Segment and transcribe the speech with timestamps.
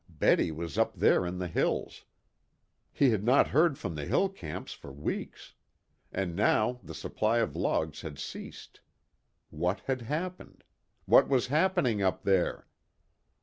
[0.09, 2.05] Betty was up there in the hills.
[2.91, 5.53] He had not heard from the hill camps for weeks.
[6.11, 8.81] And now the supply of logs had ceased.
[9.51, 10.63] What had happened?
[11.05, 12.65] What was happening up there?